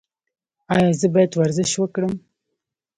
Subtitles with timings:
[0.73, 2.13] ایا زه باید ورزش وکړم؟